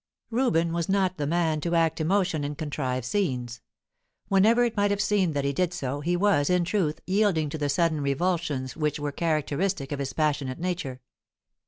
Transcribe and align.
Reuben 0.31 0.73
was 0.73 0.89
not 0.89 1.17
the 1.17 1.27
man 1.27 1.61
to 1.61 1.75
act 1.75 2.01
emotion 2.01 2.43
and 2.43 2.57
contrive 2.57 3.05
scenes. 3.05 3.61
Whenever 4.29 4.63
it 4.63 4.75
might 4.75 4.89
have 4.89 4.99
seemed 4.99 5.35
that 5.35 5.45
he 5.45 5.53
did 5.53 5.73
so, 5.75 5.99
he 6.01 6.17
was, 6.17 6.49
in 6.49 6.65
truth, 6.65 7.01
yielding 7.05 7.49
to 7.49 7.59
the 7.59 7.69
sudden 7.69 8.01
revulsions 8.01 8.75
which 8.75 8.97
were 8.99 9.11
characteristic 9.11 9.91
of 9.91 9.99
his 9.99 10.13
passionate 10.13 10.57
nature. 10.57 11.01